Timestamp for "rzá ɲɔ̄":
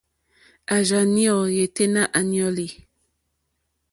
0.87-1.37